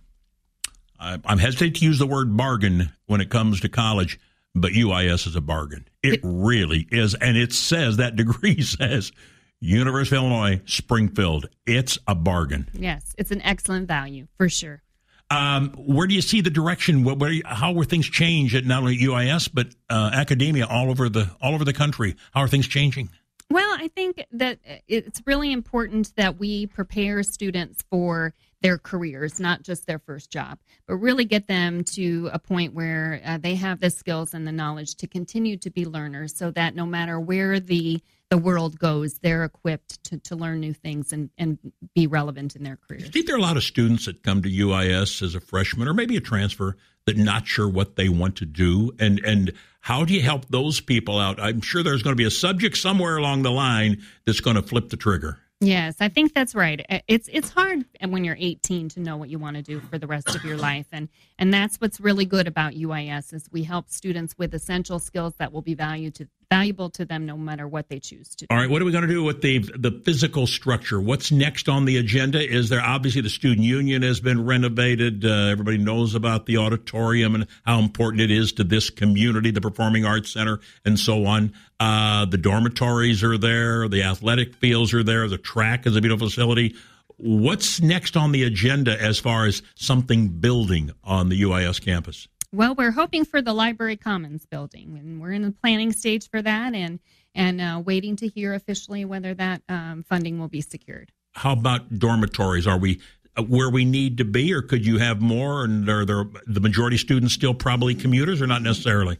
I, 0.98 1.18
I'm 1.24 1.38
hesitant 1.38 1.76
to 1.76 1.84
use 1.84 1.98
the 1.98 2.06
word 2.06 2.36
bargain 2.36 2.92
when 3.06 3.20
it 3.20 3.30
comes 3.30 3.60
to 3.60 3.68
college 3.68 4.18
but 4.54 4.72
UIS 4.72 5.26
is 5.26 5.36
a 5.36 5.40
bargain. 5.40 5.86
It, 6.02 6.14
it 6.14 6.20
really 6.22 6.86
is. 6.90 7.14
And 7.14 7.36
it 7.36 7.52
says, 7.52 7.96
that 7.96 8.16
degree 8.16 8.60
says, 8.62 9.12
University 9.60 10.16
of 10.16 10.24
Illinois, 10.24 10.60
Springfield. 10.66 11.48
It's 11.66 11.98
a 12.06 12.14
bargain. 12.14 12.68
Yes, 12.74 13.14
it's 13.18 13.30
an 13.30 13.42
excellent 13.42 13.88
value 13.88 14.26
for 14.36 14.48
sure. 14.48 14.82
Um, 15.30 15.70
where 15.78 16.06
do 16.06 16.14
you 16.14 16.20
see 16.20 16.42
the 16.42 16.50
direction? 16.50 17.02
What, 17.02 17.18
where, 17.18 17.32
how 17.46 17.72
were 17.72 17.84
things 17.84 18.08
change 18.08 18.54
at 18.54 18.66
not 18.66 18.82
only 18.82 18.98
UIS 18.98 19.48
but 19.52 19.68
uh, 19.88 20.10
academia 20.12 20.66
all 20.66 20.90
over 20.90 21.08
the 21.08 21.30
all 21.40 21.54
over 21.54 21.64
the 21.64 21.72
country? 21.72 22.14
How 22.32 22.42
are 22.42 22.48
things 22.48 22.68
changing? 22.68 23.08
Well, 23.50 23.74
I 23.78 23.88
think 23.88 24.24
that 24.32 24.58
it's 24.86 25.22
really 25.26 25.50
important 25.50 26.14
that 26.16 26.38
we 26.38 26.66
prepare 26.66 27.22
students 27.22 27.82
for 27.90 28.34
their 28.64 28.78
careers, 28.78 29.38
not 29.38 29.62
just 29.62 29.86
their 29.86 29.98
first 29.98 30.30
job, 30.30 30.58
but 30.88 30.94
really 30.94 31.26
get 31.26 31.46
them 31.48 31.84
to 31.84 32.30
a 32.32 32.38
point 32.38 32.72
where 32.72 33.20
uh, 33.22 33.36
they 33.36 33.56
have 33.56 33.78
the 33.78 33.90
skills 33.90 34.32
and 34.32 34.46
the 34.46 34.52
knowledge 34.52 34.94
to 34.94 35.06
continue 35.06 35.54
to 35.58 35.68
be 35.68 35.84
learners 35.84 36.34
so 36.34 36.50
that 36.50 36.74
no 36.74 36.86
matter 36.86 37.20
where 37.20 37.60
the 37.60 38.02
the 38.30 38.38
world 38.38 38.78
goes, 38.78 39.18
they're 39.18 39.44
equipped 39.44 40.02
to, 40.02 40.18
to 40.18 40.34
learn 40.34 40.58
new 40.58 40.72
things 40.72 41.12
and, 41.12 41.28
and 41.36 41.58
be 41.94 42.06
relevant 42.06 42.56
in 42.56 42.64
their 42.64 42.78
careers. 42.88 43.04
I 43.04 43.08
think 43.10 43.26
there 43.26 43.36
are 43.36 43.38
a 43.38 43.42
lot 43.42 43.58
of 43.58 43.62
students 43.62 44.06
that 44.06 44.22
come 44.22 44.42
to 44.42 44.48
UIS 44.50 45.22
as 45.22 45.34
a 45.34 45.40
freshman 45.40 45.86
or 45.86 45.92
maybe 45.92 46.16
a 46.16 46.20
transfer 46.20 46.74
that 47.04 47.18
not 47.18 47.46
sure 47.46 47.68
what 47.68 47.96
they 47.96 48.08
want 48.08 48.36
to 48.36 48.46
do 48.46 48.92
and 48.98 49.20
and 49.20 49.52
how 49.80 50.06
do 50.06 50.14
you 50.14 50.22
help 50.22 50.46
those 50.46 50.80
people 50.80 51.18
out? 51.18 51.38
I'm 51.38 51.60
sure 51.60 51.82
there's 51.82 52.02
going 52.02 52.16
to 52.16 52.20
be 52.20 52.24
a 52.24 52.30
subject 52.30 52.78
somewhere 52.78 53.18
along 53.18 53.42
the 53.42 53.50
line 53.50 54.02
that's 54.24 54.40
going 54.40 54.56
to 54.56 54.62
flip 54.62 54.88
the 54.88 54.96
trigger. 54.96 55.38
Yes, 55.64 55.96
I 56.00 56.08
think 56.10 56.34
that's 56.34 56.54
right. 56.54 56.84
It's 57.08 57.28
it's 57.32 57.48
hard 57.48 57.86
when 58.06 58.22
you're 58.22 58.36
18 58.38 58.90
to 58.90 59.00
know 59.00 59.16
what 59.16 59.30
you 59.30 59.38
want 59.38 59.56
to 59.56 59.62
do 59.62 59.80
for 59.80 59.96
the 59.98 60.06
rest 60.06 60.34
of 60.34 60.44
your 60.44 60.58
life, 60.58 60.86
and 60.92 61.08
and 61.38 61.54
that's 61.54 61.76
what's 61.80 62.00
really 62.00 62.26
good 62.26 62.46
about 62.46 62.74
UIS 62.74 63.32
is 63.32 63.48
we 63.50 63.62
help 63.62 63.88
students 63.88 64.36
with 64.36 64.52
essential 64.52 64.98
skills 64.98 65.34
that 65.38 65.52
will 65.52 65.62
be 65.62 65.74
valued 65.74 66.14
to 66.16 66.28
valuable 66.50 66.90
to 66.90 67.04
them 67.04 67.26
no 67.26 67.36
matter 67.36 67.66
what 67.66 67.88
they 67.88 67.98
choose 67.98 68.28
to 68.30 68.36
do. 68.36 68.46
All 68.50 68.56
right, 68.56 68.68
what 68.68 68.80
are 68.80 68.84
we 68.84 68.92
going 68.92 69.06
to 69.06 69.12
do 69.12 69.22
with 69.22 69.42
the 69.42 69.58
the 69.58 69.90
physical 70.04 70.46
structure? 70.46 71.00
What's 71.00 71.30
next 71.32 71.68
on 71.68 71.84
the 71.84 71.96
agenda? 71.96 72.40
Is 72.40 72.68
there 72.68 72.80
obviously 72.80 73.20
the 73.20 73.30
student 73.30 73.66
union 73.66 74.02
has 74.02 74.20
been 74.20 74.44
renovated? 74.44 75.24
Uh, 75.24 75.48
everybody 75.50 75.78
knows 75.78 76.14
about 76.14 76.46
the 76.46 76.58
auditorium 76.58 77.34
and 77.34 77.46
how 77.64 77.78
important 77.78 78.20
it 78.20 78.30
is 78.30 78.52
to 78.54 78.64
this 78.64 78.90
community, 78.90 79.50
the 79.50 79.60
Performing 79.60 80.04
Arts 80.04 80.32
Center, 80.32 80.60
and 80.84 80.98
so 80.98 81.26
on. 81.26 81.52
Uh, 81.80 82.24
the 82.26 82.38
dormitories 82.38 83.22
are 83.22 83.38
there, 83.38 83.88
the 83.88 84.02
athletic 84.02 84.54
fields 84.56 84.94
are 84.94 85.02
there, 85.02 85.28
the 85.28 85.38
track 85.38 85.86
is 85.86 85.96
a 85.96 86.00
beautiful 86.00 86.28
facility. 86.28 86.74
What's 87.16 87.80
next 87.80 88.16
on 88.16 88.32
the 88.32 88.42
agenda 88.42 89.00
as 89.00 89.18
far 89.18 89.46
as 89.46 89.62
something 89.76 90.28
building 90.28 90.90
on 91.04 91.28
the 91.28 91.42
UIS 91.42 91.80
campus? 91.80 92.26
Well, 92.54 92.76
we're 92.76 92.92
hoping 92.92 93.24
for 93.24 93.42
the 93.42 93.52
Library 93.52 93.96
Commons 93.96 94.46
building, 94.46 94.96
and 94.96 95.20
we're 95.20 95.32
in 95.32 95.42
the 95.42 95.50
planning 95.50 95.90
stage 95.90 96.30
for 96.30 96.40
that, 96.40 96.72
and 96.72 97.00
and 97.34 97.60
uh, 97.60 97.82
waiting 97.84 98.14
to 98.16 98.28
hear 98.28 98.54
officially 98.54 99.04
whether 99.04 99.34
that 99.34 99.62
um, 99.68 100.04
funding 100.08 100.38
will 100.38 100.46
be 100.46 100.60
secured. 100.60 101.10
How 101.32 101.54
about 101.54 101.98
dormitories? 101.98 102.68
Are 102.68 102.78
we 102.78 103.00
where 103.48 103.68
we 103.68 103.84
need 103.84 104.18
to 104.18 104.24
be, 104.24 104.54
or 104.54 104.62
could 104.62 104.86
you 104.86 104.98
have 104.98 105.20
more? 105.20 105.64
And 105.64 105.88
are 105.88 106.04
there 106.04 106.26
the 106.46 106.60
majority 106.60 106.96
students 106.96 107.34
still 107.34 107.54
probably 107.54 107.92
commuters, 107.92 108.40
or 108.40 108.46
not 108.46 108.62
necessarily? 108.62 109.18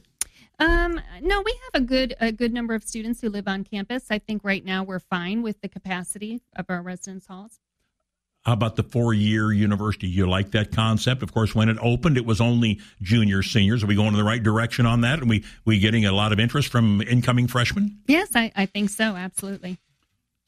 Um, 0.61 1.01
no, 1.21 1.43
we 1.43 1.59
have 1.73 1.83
a 1.83 1.85
good 1.85 2.15
a 2.21 2.31
good 2.31 2.53
number 2.53 2.75
of 2.77 2.85
students 2.85 3.21
who 3.21 3.31
live 3.31 3.49
on 3.49 3.65
campus. 3.65 4.13
I 4.13 4.21
think 4.21 4.45
right 4.45 4.65
now 4.65 4.85
we're 4.85 5.01
fine 5.01 5.43
with 5.43 5.61
the 5.61 5.69
capacity 5.69 6.41
of 6.55 6.67
our 6.69 6.83
residence 6.83 7.27
halls. 7.27 7.59
How 8.45 8.53
about 8.53 8.77
the 8.77 8.83
four 8.83 9.15
year 9.15 9.53
university? 9.53 10.07
You 10.07 10.29
like 10.29 10.51
that 10.51 10.71
concept? 10.71 11.23
Of 11.23 11.33
course, 11.33 11.55
when 11.55 11.71
it 11.71 11.79
opened, 11.81 12.19
it 12.19 12.27
was 12.27 12.41
only 12.43 12.79
juniors, 13.01 13.51
seniors. 13.51 13.83
Are 13.83 13.87
we 13.87 13.95
going 13.95 14.09
in 14.09 14.15
the 14.15 14.25
right 14.25 14.43
direction 14.43 14.85
on 14.85 15.01
that? 15.01 15.23
Are 15.23 15.25
we 15.25 15.45
we 15.65 15.79
getting 15.79 16.05
a 16.05 16.13
lot 16.13 16.33
of 16.33 16.39
interest 16.39 16.69
from 16.69 17.01
incoming 17.03 17.47
freshmen? 17.47 18.01
Yes, 18.07 18.31
I, 18.35 18.53
I 18.55 18.67
think 18.67 18.91
so. 18.91 19.17
Absolutely. 19.17 19.79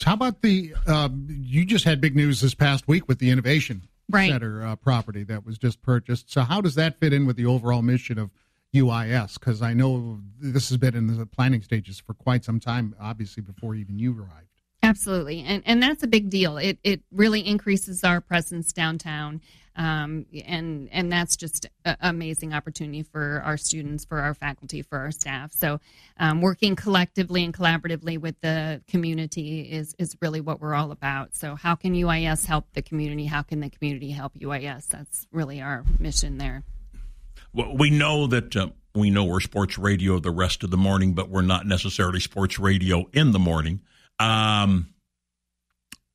So 0.01 0.11
how 0.11 0.15
about 0.15 0.43
the? 0.43 0.75
Um, 0.87 1.27
you 1.31 1.65
just 1.65 1.87
had 1.87 2.03
big 2.03 2.15
news 2.15 2.43
this 2.43 2.55
past 2.55 2.87
week 2.87 3.09
with 3.09 3.19
the 3.19 3.31
Innovation 3.31 3.89
right. 4.11 4.31
Center 4.31 4.65
uh, 4.65 4.77
property 4.77 5.25
that 5.25 5.47
was 5.47 5.57
just 5.57 5.81
purchased. 5.81 6.31
So 6.31 6.43
how 6.43 6.61
does 6.61 6.75
that 6.75 7.01
fit 7.01 7.15
in 7.15 7.27
with 7.27 7.37
the 7.37 7.47
overall 7.47 7.81
mission 7.81 8.19
of 8.19 8.31
UIS? 8.75 9.41
Because 9.41 9.63
I 9.63 9.73
know 9.73 10.21
this 10.39 10.69
has 10.69 10.77
been 10.77 10.95
in 10.95 11.17
the 11.17 11.25
planning 11.25 11.63
stages 11.63 11.99
for 11.99 12.13
quite 12.13 12.45
some 12.45 12.61
time, 12.61 12.95
obviously 13.01 13.43
before 13.43 13.75
even 13.75 13.99
you 13.99 14.13
arrived. 14.13 14.49
Absolutely, 14.87 15.43
and 15.43 15.63
and 15.67 15.83
that's 15.83 16.03
a 16.05 16.07
big 16.07 16.31
deal. 16.31 16.59
It 16.59 16.79
it 16.85 17.03
really 17.11 17.41
increases 17.41 18.05
our 18.05 18.21
presence 18.21 18.73
downtown. 18.73 19.41
Um, 19.79 20.25
and 20.47 20.89
and 20.91 21.13
that's 21.13 21.37
just 21.37 21.67
an 21.85 21.97
amazing 22.01 22.55
opportunity 22.55 23.03
for 23.03 23.43
our 23.45 23.59
students, 23.59 24.07
for 24.07 24.21
our 24.21 24.33
faculty, 24.33 24.81
for 24.81 24.99
our 24.99 25.11
staff. 25.11 25.53
So, 25.53 25.81
um, 26.19 26.41
working 26.41 26.77
collectively 26.77 27.45
and 27.45 27.53
collaboratively 27.53 28.19
with 28.19 28.41
the 28.41 28.81
community 28.89 29.63
is 29.63 29.95
is 29.99 30.17
really 30.23 30.41
what 30.41 30.61
we're 30.61 30.75
all 30.75 30.93
about. 30.93 31.35
So, 31.35 31.57
how 31.57 31.75
can 31.75 31.95
UIS 31.95 32.47
help 32.47 32.73
the 32.73 32.81
community? 32.81 33.27
How 33.27 33.43
can 33.43 33.61
the 33.61 33.69
community 33.69 34.13
help 34.13 34.35
UIS? 34.35 34.87
That's 34.87 35.27
really 35.31 35.61
our 35.61 35.85
mission 35.99 36.39
there. 36.39 36.63
Well, 37.53 37.77
we 37.77 37.91
know 37.91 38.27
that. 38.29 38.57
Uh, 38.57 38.69
we 38.95 39.11
know 39.11 39.25
we're 39.25 39.41
sports 39.41 39.77
radio 39.77 40.19
the 40.19 40.31
rest 40.31 40.65
of 40.65 40.71
the 40.71 40.79
morning, 40.79 41.13
but 41.13 41.29
we're 41.29 41.43
not 41.43 41.67
necessarily 41.67 42.19
sports 42.19 42.59
radio 42.59 43.11
in 43.13 43.33
the 43.33 43.39
morning. 43.39 43.83
Um, 44.19 44.95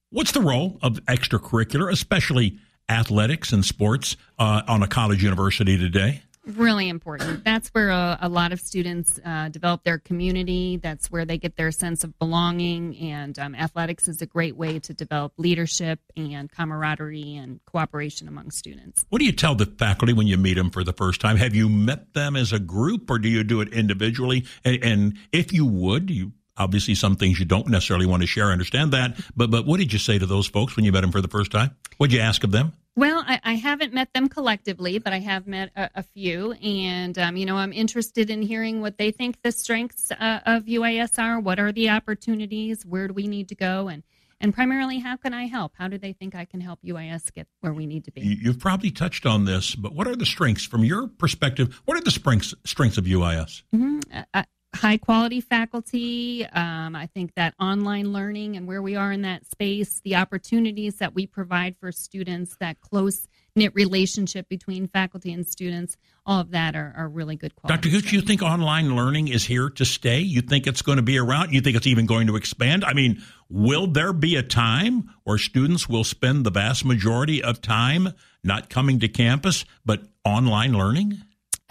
what's 0.10 0.32
the 0.32 0.42
role 0.42 0.80
of 0.82 1.04
extracurricular, 1.06 1.92
especially 1.92 2.60
athletics 2.90 3.52
and 3.54 3.64
sports 3.64 4.18
uh, 4.38 4.62
on 4.68 4.84
a 4.84 4.88
college 4.88 5.24
university 5.24 5.78
today? 5.78 6.24
Really 6.44 6.90
important. 6.90 7.44
That's 7.44 7.70
where 7.70 7.92
a, 7.92 8.18
a 8.20 8.28
lot 8.28 8.52
of 8.52 8.60
students 8.60 9.20
uh, 9.24 9.50
develop 9.50 9.84
their 9.84 10.00
community. 10.00 10.78
That's 10.78 11.12
where 11.12 11.24
they 11.24 11.38
get 11.38 11.56
their 11.56 11.72
sense 11.72 12.04
of 12.04 12.18
belonging. 12.18 12.98
And 12.98 13.38
um, 13.38 13.54
athletics 13.54 14.08
is 14.08 14.24
a 14.24 14.26
great 14.26 14.58
way 14.58 14.80
to 14.80 14.94
develop 14.94 15.34
leadership 15.38 16.00
and 16.18 16.52
camaraderie 16.52 17.36
and 17.36 17.64
cooperation 17.66 18.28
among 18.28 18.50
students. 18.50 19.06
What 19.10 19.20
do 19.20 19.26
you 19.26 19.34
tell 19.34 19.54
the 19.54 19.68
faculty 19.68 20.14
when 20.14 20.26
you 20.26 20.38
meet 20.38 20.56
them 20.56 20.72
for 20.72 20.84
the 20.84 20.94
first 20.94 21.22
time? 21.22 21.38
Have 21.38 21.54
you 21.54 21.70
met 21.70 22.16
them 22.16 22.36
as 22.36 22.52
a 22.52 22.60
group 22.60 23.12
or 23.12 23.20
do 23.20 23.30
you 23.30 23.44
do 23.44 23.62
it 23.62 23.72
individually? 23.72 24.46
And, 24.66 24.84
and 24.84 25.18
if 25.32 25.54
you 25.54 25.68
would, 25.68 26.10
you 26.10 26.32
obviously 26.62 26.96
some 26.96 27.16
things 27.16 27.40
you 27.40 27.46
don't 27.46 27.68
necessarily 27.68 28.06
want 28.06 28.22
to 28.22 28.28
share. 28.28 28.50
I 28.50 28.52
understand 28.52 28.92
that. 28.92 29.20
But, 29.36 29.52
but 29.52 29.66
what 29.66 29.80
did 29.80 29.92
you 29.92 30.00
say 30.00 30.20
to 30.20 30.26
those 30.26 30.48
folks 30.48 30.76
when 30.76 30.86
you 30.86 30.92
met 30.92 31.02
them 31.02 31.12
for 31.12 31.22
the 31.22 31.28
first 31.28 31.52
time? 31.52 31.76
What 31.98 32.10
did 32.10 32.18
you 32.18 32.22
ask 32.22 32.44
of 32.44 32.52
them? 32.52 32.74
Well, 32.96 33.24
I, 33.26 33.40
I, 33.44 33.54
haven't 33.54 33.94
met 33.94 34.14
them 34.14 34.28
collectively, 34.28 35.00
but 35.00 35.14
I 35.14 35.20
have 35.20 35.48
met 35.48 35.72
a, 35.78 35.90
a 35.96 36.04
few, 36.04 36.52
and 36.52 37.18
um, 37.18 37.38
you 37.38 37.46
know, 37.46 37.56
I'm 37.56 37.72
interested 37.72 38.30
in 38.30 38.42
hearing 38.42 38.82
what 38.82 38.98
they 38.98 39.12
think 39.12 39.42
the 39.44 39.54
strengths 39.54 40.12
uh, 40.12 40.42
of 40.46 40.66
UIS 40.66 41.18
are. 41.18 41.40
What 41.40 41.58
are 41.58 41.72
the 41.72 41.90
opportunities? 41.90 42.86
Where 42.86 43.08
do 43.08 43.14
we 43.14 43.28
need 43.28 43.48
to 43.48 43.56
go? 43.56 43.88
And 43.88 44.04
and 44.42 44.54
primarily, 44.54 45.00
how 45.00 45.16
can 45.16 45.34
I 45.34 45.46
help? 45.46 45.74
How 45.78 45.88
do 45.88 45.98
they 45.98 46.12
think 46.12 46.36
I 46.36 46.44
can 46.44 46.60
help 46.60 46.80
UIS 46.84 47.32
get 47.34 47.48
where 47.62 47.74
we 47.74 47.86
need 47.86 48.06
to 48.06 48.12
be? 48.12 48.22
You've 48.22 48.60
probably 48.60 48.92
touched 48.92 49.26
on 49.26 49.46
this, 49.46 49.74
but 49.74 49.94
what 49.94 50.08
are 50.08 50.16
the 50.16 50.26
strengths 50.26 50.66
from 50.66 50.84
your 50.84 51.08
perspective? 51.08 51.80
What 51.86 51.96
are 51.96 52.02
the 52.02 52.12
strengths 52.12 52.54
strengths 52.66 52.98
of 52.98 53.06
UIS? 53.06 53.62
Mm-hmm. 53.74 54.00
Uh, 54.34 54.44
high 54.74 54.98
quality 54.98 55.42
faculty. 55.42 56.46
Um, 56.46 56.96
I 56.96 57.08
think 57.08 57.36
that 57.36 57.54
online 57.60 58.14
learning 58.14 58.56
and 58.56 58.68
where 58.68 58.82
we 58.82 58.96
are 58.96 59.12
in 59.12 59.22
that 59.24 59.46
space, 59.46 60.02
the 60.04 60.16
opportunities 60.16 60.96
that 60.96 61.14
we 61.14 61.28
provide 61.28 61.76
for 61.78 61.92
students, 61.92 62.56
that 62.60 62.80
close 62.80 63.28
knit 63.56 63.74
relationship 63.76 64.48
between 64.48 64.88
faculty 64.88 65.34
and 65.34 65.46
students, 65.46 65.98
all 66.26 66.40
of 66.40 66.52
that 66.52 66.76
are, 66.76 66.94
are 66.96 67.10
really 67.10 67.36
good 67.36 67.54
quality. 67.56 67.82
Dr. 67.82 67.90
Gooch, 67.90 68.14
you 68.14 68.22
think 68.22 68.42
online 68.42 68.96
learning 68.96 69.28
is 69.28 69.44
here 69.44 69.70
to 69.72 69.84
stay? 69.84 70.20
You 70.20 70.42
think 70.42 70.68
it's 70.68 70.82
going 70.82 70.98
to 70.98 71.02
be 71.02 71.18
around? 71.18 71.54
You 71.54 71.60
think 71.60 71.76
it's 71.76 71.88
even 71.88 72.06
going 72.06 72.28
to 72.28 72.38
expand? 72.38 72.86
I 72.86 72.94
mean, 72.94 73.22
will 73.50 73.88
there 73.88 74.14
be 74.14 74.38
a 74.38 74.44
time 74.44 75.10
where 75.24 75.38
students 75.38 75.90
will 75.90 76.06
spend 76.06 76.46
the 76.46 76.52
vast 76.52 76.86
majority 76.86 77.44
of 77.44 77.62
time 77.62 78.14
not 78.42 78.70
coming 78.70 79.00
to 79.02 79.10
campus, 79.10 79.66
but 79.86 80.02
online 80.24 80.72
learning? 80.72 81.22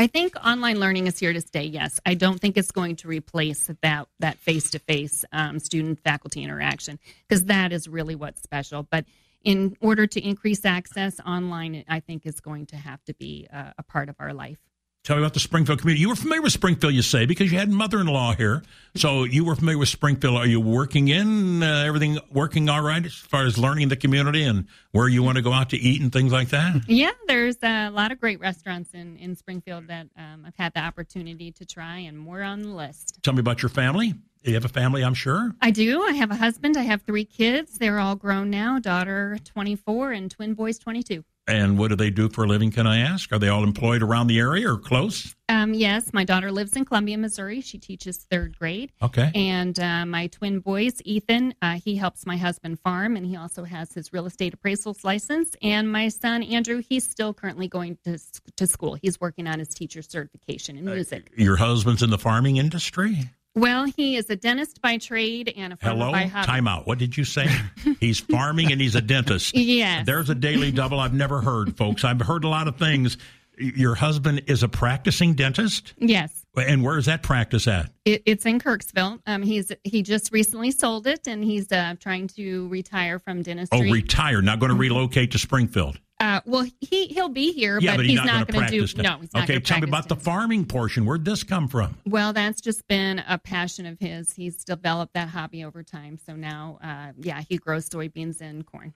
I 0.01 0.07
think 0.07 0.35
online 0.43 0.81
learning 0.81 1.09
is 1.09 1.19
here 1.19 1.35
to 1.35 1.43
stay. 1.43 1.65
Yes, 1.65 2.01
I 2.07 2.15
don't 2.15 2.41
think 2.41 2.57
it's 2.57 2.71
going 2.71 2.97
to 2.97 3.09
replace 3.09 3.71
that 3.83 4.09
that 4.21 4.39
face 4.39 4.71
to 4.71 4.79
face 4.79 5.27
student 5.59 6.01
faculty 6.01 6.43
interaction 6.43 6.99
because 7.29 7.45
that 7.45 7.71
is 7.71 7.87
really 7.87 8.15
what's 8.15 8.41
special. 8.41 8.83
But 8.83 9.05
in 9.45 9.77
order 9.79 10.07
to 10.07 10.27
increase 10.27 10.65
access 10.65 11.21
online, 11.21 11.85
I 11.87 12.01
think 12.01 12.25
is 12.25 12.41
going 12.41 12.65
to 12.69 12.77
have 12.77 13.05
to 13.05 13.15
be 13.15 13.47
a, 13.53 13.75
a 13.77 13.83
part 13.83 14.09
of 14.09 14.17
our 14.21 14.33
life. 14.33 14.70
Tell 15.03 15.17
me 15.17 15.23
about 15.23 15.33
the 15.33 15.41
Springfield 15.41 15.81
community. 15.81 16.03
You 16.03 16.11
were 16.11 16.15
familiar 16.15 16.43
with 16.43 16.53
Springfield, 16.53 16.93
you 16.93 17.01
say, 17.01 17.25
because 17.25 17.51
you 17.51 17.59
had 17.59 17.71
mother-in-law 17.71 18.35
here. 18.35 18.63
So 18.97 19.25
you 19.25 19.47
were 19.47 19.55
familiar 19.55 19.79
with 19.79 19.89
Springfield. 19.89 20.37
Are 20.37 20.47
you 20.47 20.61
working 20.61 21.09
in 21.09 21.63
uh, 21.63 21.85
everything 21.87 22.19
working 22.31 22.69
all 22.69 22.83
right 22.83 23.03
as 23.05 23.15
far 23.15 23.47
as 23.47 23.57
learning 23.57 23.89
the 23.89 23.97
community 23.97 24.43
and 24.43 24.67
where 24.93 25.09
you 25.09 25.23
want 25.23 25.37
to 25.37 25.43
go 25.43 25.55
out 25.55 25.71
to 25.71 25.79
eat 25.79 26.03
and 26.03 26.13
things 26.13 26.33
like 26.33 26.51
that? 26.51 26.83
Yeah, 26.87 27.13
there's 27.27 27.57
a 27.63 27.89
lot 27.89 28.13
of 28.13 28.21
great 28.21 28.41
restaurants 28.41 28.91
in, 28.93 29.17
in 29.17 29.37
Springfield 29.37 29.87
that 29.87 30.09
um, 30.19 30.45
I've 30.47 30.57
had 30.57 30.75
the 30.75 30.81
opportunity 30.81 31.51
to 31.53 31.65
try, 31.65 32.01
and 32.01 32.19
more 32.19 32.43
on 32.43 32.61
the 32.61 32.69
list. 32.69 33.23
Tell 33.23 33.33
me 33.33 33.41
about 33.41 33.63
your 33.63 33.71
family. 33.71 34.13
You 34.43 34.53
have 34.55 34.67
a 34.67 34.71
family, 34.71 35.03
I'm 35.03 35.15
sure. 35.15 35.55
I 35.63 35.71
do. 35.71 36.03
I 36.03 36.13
have 36.13 36.31
a 36.31 36.37
husband. 36.37 36.77
I 36.77 36.83
have 36.83 37.03
three 37.03 37.25
kids. 37.25 37.79
They're 37.79 37.99
all 37.99 38.17
grown 38.17 38.51
now. 38.51 38.79
Daughter 38.79 39.39
24 39.45 40.13
and 40.13 40.31
twin 40.31 40.53
boys 40.55 40.79
22. 40.79 41.25
And 41.51 41.77
what 41.79 41.89
do 41.89 41.97
they 41.97 42.11
do 42.11 42.29
for 42.29 42.45
a 42.45 42.47
living, 42.47 42.71
can 42.71 42.87
I 42.87 43.01
ask? 43.01 43.33
Are 43.33 43.39
they 43.39 43.49
all 43.49 43.65
employed 43.65 44.03
around 44.03 44.29
the 44.29 44.39
area 44.39 44.71
or 44.71 44.79
close? 44.79 45.35
Um, 45.49 45.75
yes, 45.75 46.13
my 46.13 46.23
daughter 46.23 46.53
lives 46.53 46.77
in 46.77 46.85
Columbia, 46.85 47.19
Missouri. 47.19 47.61
She 47.61 47.77
teaches 47.77 48.19
third 48.31 48.57
grade. 48.57 48.93
Okay. 49.03 49.33
And 49.35 49.79
uh, 49.81 50.07
my 50.07 50.29
twin 50.29 50.61
boys, 50.61 51.03
Ethan, 51.05 51.55
uh, 51.61 51.81
he 51.85 51.97
helps 51.97 52.25
my 52.25 52.37
husband 52.37 52.79
farm, 52.79 53.17
and 53.17 53.27
he 53.27 53.37
also 53.37 53.65
has 53.65 53.93
his 53.93 54.13
real 54.13 54.27
estate 54.27 54.55
appraisals 54.57 55.03
license. 55.03 55.57
And 55.61 55.91
my 55.91 56.09
son, 56.09 56.45
Andrew, 56.45 56.83
he's 56.89 57.09
still 57.09 57.35
currently 57.35 57.67
going 57.67 57.99
to, 58.05 58.19
to 58.57 58.67
school. 58.67 58.95
He's 58.95 59.21
working 59.21 59.49
on 59.49 59.59
his 59.59 59.71
teacher 59.71 60.03
certification 60.03 60.79
in 60.79 60.85
music. 60.85 61.33
Uh, 61.37 61.43
your 61.43 61.57
husband's 61.57 62.03
in 62.03 62.11
the 62.11 62.19
farming 62.19 62.59
industry? 62.59 63.31
Well, 63.55 63.85
he 63.85 64.17
is 64.17 64.31
a 64.31 64.37
dentist 64.37 64.81
by 64.81 64.99
trade 64.99 65.53
and 65.57 65.73
a 65.73 65.77
farmer 65.77 65.99
Hello? 65.99 66.13
by 66.13 66.25
hobby. 66.25 66.47
Time 66.47 66.69
out. 66.69 66.87
What 66.87 66.99
did 66.99 67.17
you 67.17 67.25
say? 67.25 67.49
he's 68.01 68.21
farming 68.21 68.71
and 68.71 68.81
he's 68.81 68.95
a 68.95 69.01
dentist. 69.01 69.57
Yes. 69.57 70.07
There's 70.07 70.31
a 70.31 70.35
daily 70.35 70.71
double 70.71 71.01
I've 71.01 71.15
never 71.15 71.41
heard, 71.41 71.77
folks. 71.77 72.05
I've 72.05 72.21
heard 72.21 72.45
a 72.45 72.49
lot 72.49 72.69
of 72.69 72.77
things. 72.77 73.17
Your 73.59 73.95
husband 73.95 74.45
is 74.47 74.63
a 74.63 74.69
practicing 74.69 75.35
dentist? 75.35 75.95
Yes. 75.99 76.47
And 76.57 76.83
where 76.83 76.97
is 76.97 77.07
that 77.07 77.23
practice 77.23 77.69
at? 77.69 77.91
It, 78.05 78.23
it's 78.25 78.47
in 78.47 78.59
Kirksville. 78.59 79.21
Um, 79.27 79.43
he's 79.43 79.71
he 79.85 80.03
just 80.03 80.33
recently 80.33 80.71
sold 80.71 81.07
it, 81.07 81.29
and 81.29 81.45
he's 81.45 81.71
uh, 81.71 81.95
trying 82.01 82.27
to 82.29 82.69
retire 82.69 83.19
from 83.19 83.43
dentistry. 83.43 83.89
Oh, 83.89 83.93
retire, 83.93 84.43
not 84.43 84.59
going 84.59 84.71
to 84.71 84.79
relocate 84.79 85.33
to 85.33 85.39
Springfield. 85.39 85.99
Uh, 86.21 86.41
well, 86.45 86.67
he 86.81 87.07
he'll 87.07 87.31
be 87.31 87.53
here, 87.53 87.79
yeah, 87.81 87.93
but, 87.93 87.97
but 87.99 88.07
he's, 88.07 88.17
not, 88.17 88.27
not 88.27 88.49
going 88.49 88.67
to 88.67 88.71
do. 88.71 88.87
That. 88.87 89.03
No, 89.03 89.19
he's 89.21 89.33
not. 89.33 89.45
Okay, 89.45 89.59
tell 89.59 89.81
me 89.81 89.89
about 89.89 90.09
the 90.09 90.17
farming 90.17 90.67
portion. 90.67 91.07
Where'd 91.07 91.25
this 91.25 91.43
come 91.43 91.67
from? 91.67 91.97
Well, 92.05 92.35
that's 92.35 92.61
just 92.61 92.87
been 92.89 93.23
a 93.27 93.39
passion 93.39 93.87
of 93.87 93.99
his. 93.99 94.35
He's 94.35 94.63
developed 94.63 95.15
that 95.15 95.29
hobby 95.29 95.65
over 95.65 95.83
time. 95.83 96.19
So 96.27 96.37
now, 96.37 96.79
uh, 96.85 97.13
yeah, 97.17 97.43
he 97.49 97.57
grows 97.57 97.89
soybeans 97.89 98.43
and 98.43 98.67
corn. 98.67 98.93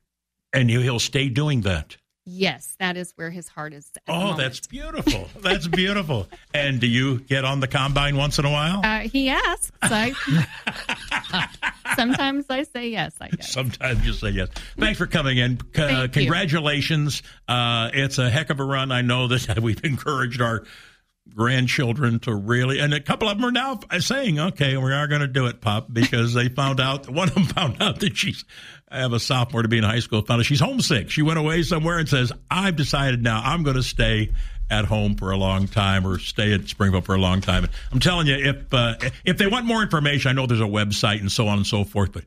And 0.52 0.68
he'll 0.68 1.00
stay 1.00 1.30
doing 1.30 1.62
that. 1.62 1.96
Yes, 2.26 2.74
that 2.78 2.96
is 2.96 3.12
where 3.16 3.30
his 3.30 3.48
heart 3.48 3.74
is. 3.74 3.90
Oh, 4.08 4.34
that's 4.34 4.66
beautiful. 4.66 5.28
That's 5.42 5.68
beautiful. 5.68 6.26
and 6.54 6.80
do 6.80 6.86
you 6.86 7.20
get 7.20 7.44
on 7.44 7.60
the 7.60 7.68
combine 7.68 8.16
once 8.16 8.38
in 8.38 8.46
a 8.46 8.50
while? 8.50 8.80
Uh, 8.82 9.00
he 9.00 9.28
asks. 9.28 9.72
I, 9.82 10.14
sometimes 11.96 12.46
I 12.50 12.62
say 12.62 12.88
yes. 12.88 13.14
I 13.20 13.28
guess. 13.28 13.50
Sometimes 13.50 14.06
you 14.06 14.12
say 14.12 14.30
yes. 14.30 14.48
Thanks 14.78 14.98
for 14.98 15.06
coming 15.06 15.38
in. 15.38 15.58
Uh, 15.76 16.08
congratulations. 16.10 17.22
Uh, 17.48 17.90
it's 17.92 18.18
a 18.18 18.28
heck 18.28 18.50
of 18.50 18.60
a 18.60 18.64
run. 18.64 18.92
I 18.92 19.02
know 19.02 19.28
that 19.28 19.58
we've 19.62 19.84
encouraged 19.84 20.40
our 20.40 20.64
grandchildren 21.32 22.18
to 22.20 22.34
really, 22.34 22.78
and 22.80 22.92
a 22.92 23.00
couple 23.00 23.28
of 23.28 23.38
them 23.38 23.46
are 23.46 23.52
now 23.52 23.80
saying, 23.98 24.38
okay, 24.38 24.76
we 24.76 24.92
are 24.92 25.06
going 25.06 25.22
to 25.22 25.26
do 25.28 25.46
it, 25.46 25.60
Pop, 25.60 25.92
because 25.92 26.34
they 26.34 26.48
found 26.48 26.80
out, 26.80 27.08
one 27.10 27.28
of 27.28 27.34
them 27.34 27.44
found 27.44 27.82
out 27.82 28.00
that 28.00 28.16
she's, 28.16 28.44
I 28.88 28.98
have 28.98 29.12
a 29.12 29.20
sophomore 29.20 29.62
to 29.62 29.68
be 29.68 29.78
in 29.78 29.84
high 29.84 30.00
school, 30.00 30.22
found 30.22 30.40
out 30.40 30.46
she's 30.46 30.60
homesick. 30.60 31.10
She 31.10 31.22
went 31.22 31.38
away 31.38 31.62
somewhere 31.62 31.98
and 31.98 32.08
says, 32.08 32.32
I've 32.50 32.76
decided 32.76 33.22
now 33.22 33.40
I'm 33.42 33.62
going 33.62 33.76
to 33.76 33.82
stay 33.82 34.32
at 34.70 34.84
home 34.84 35.14
for 35.14 35.30
a 35.30 35.36
long 35.36 35.68
time 35.68 36.06
or 36.06 36.18
stay 36.18 36.52
at 36.52 36.68
Springfield 36.68 37.04
for 37.04 37.14
a 37.14 37.20
long 37.20 37.40
time. 37.40 37.66
I'm 37.92 38.00
telling 38.00 38.26
you, 38.26 38.34
if, 38.34 38.72
uh, 38.72 38.96
if 39.24 39.38
they 39.38 39.46
want 39.46 39.66
more 39.66 39.82
information, 39.82 40.30
I 40.30 40.32
know 40.32 40.46
there's 40.46 40.60
a 40.60 40.64
website 40.64 41.20
and 41.20 41.30
so 41.30 41.48
on 41.48 41.58
and 41.58 41.66
so 41.66 41.84
forth, 41.84 42.12
but 42.12 42.24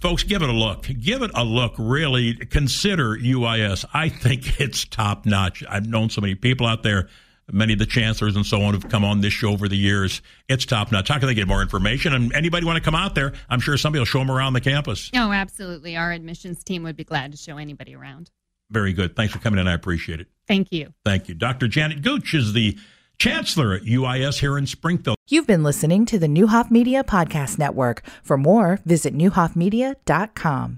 folks, 0.00 0.22
give 0.22 0.42
it 0.42 0.48
a 0.48 0.52
look. 0.52 0.86
Give 1.00 1.22
it 1.22 1.30
a 1.34 1.44
look. 1.44 1.74
Really 1.78 2.34
consider 2.34 3.16
UIS. 3.16 3.84
I 3.92 4.08
think 4.08 4.60
it's 4.60 4.84
top 4.84 5.26
notch. 5.26 5.62
I've 5.68 5.86
known 5.86 6.10
so 6.10 6.20
many 6.20 6.34
people 6.34 6.66
out 6.66 6.82
there 6.82 7.08
many 7.52 7.72
of 7.72 7.78
the 7.78 7.86
chancellors 7.86 8.36
and 8.36 8.44
so 8.44 8.62
on 8.62 8.74
who've 8.74 8.88
come 8.88 9.04
on 9.04 9.20
this 9.20 9.32
show 9.32 9.50
over 9.50 9.68
the 9.68 9.76
years. 9.76 10.22
It's 10.48 10.64
top 10.64 10.92
notch. 10.92 11.08
How 11.08 11.18
can 11.18 11.28
they 11.28 11.34
get 11.34 11.48
more 11.48 11.62
information? 11.62 12.12
And 12.12 12.32
anybody 12.34 12.66
want 12.66 12.76
to 12.76 12.82
come 12.82 12.94
out 12.94 13.14
there? 13.14 13.32
I'm 13.48 13.60
sure 13.60 13.76
somebody 13.76 14.00
will 14.00 14.06
show 14.06 14.18
them 14.18 14.30
around 14.30 14.52
the 14.52 14.60
campus. 14.60 15.10
Oh, 15.14 15.32
absolutely. 15.32 15.96
Our 15.96 16.12
admissions 16.12 16.62
team 16.62 16.82
would 16.82 16.96
be 16.96 17.04
glad 17.04 17.32
to 17.32 17.38
show 17.38 17.56
anybody 17.56 17.94
around. 17.94 18.30
Very 18.70 18.92
good. 18.92 19.16
Thanks 19.16 19.32
for 19.32 19.38
coming 19.38 19.58
in. 19.60 19.66
I 19.66 19.72
appreciate 19.72 20.20
it. 20.20 20.28
Thank 20.48 20.72
you. 20.72 20.92
Thank 21.04 21.28
you. 21.28 21.34
Dr. 21.34 21.68
Janet 21.68 22.02
Gooch 22.02 22.34
is 22.34 22.52
the 22.54 22.76
chancellor 23.18 23.74
at 23.74 23.82
UIS 23.82 24.40
here 24.40 24.56
in 24.56 24.66
Springfield. 24.66 25.16
You've 25.28 25.46
been 25.46 25.62
listening 25.62 26.06
to 26.06 26.18
the 26.18 26.26
Neuhoff 26.26 26.70
Media 26.70 27.04
Podcast 27.04 27.58
Network. 27.58 28.02
For 28.22 28.36
more, 28.38 28.80
visit 28.84 29.14
neuhoffmedia.com. 29.14 30.76